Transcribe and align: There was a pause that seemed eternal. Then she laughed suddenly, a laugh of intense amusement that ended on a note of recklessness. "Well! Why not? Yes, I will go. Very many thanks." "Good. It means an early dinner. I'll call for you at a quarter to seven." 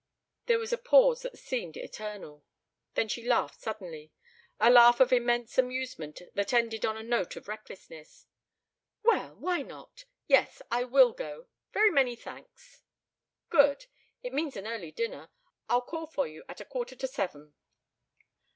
There 0.47 0.57
was 0.57 0.73
a 0.73 0.79
pause 0.79 1.21
that 1.21 1.37
seemed 1.37 1.77
eternal. 1.77 2.43
Then 2.95 3.07
she 3.07 3.23
laughed 3.23 3.61
suddenly, 3.61 4.11
a 4.59 4.71
laugh 4.71 4.99
of 4.99 5.13
intense 5.13 5.59
amusement 5.59 6.23
that 6.33 6.53
ended 6.53 6.87
on 6.87 6.97
a 6.97 7.03
note 7.03 7.35
of 7.35 7.47
recklessness. 7.47 8.25
"Well! 9.03 9.35
Why 9.35 9.61
not? 9.61 10.05
Yes, 10.25 10.59
I 10.71 10.85
will 10.85 11.11
go. 11.13 11.49
Very 11.71 11.91
many 11.91 12.15
thanks." 12.15 12.81
"Good. 13.51 13.85
It 14.23 14.33
means 14.33 14.55
an 14.55 14.65
early 14.65 14.91
dinner. 14.91 15.29
I'll 15.69 15.81
call 15.83 16.07
for 16.07 16.27
you 16.27 16.45
at 16.49 16.59
a 16.59 16.65
quarter 16.65 16.95
to 16.95 17.05
seven." 17.07 17.53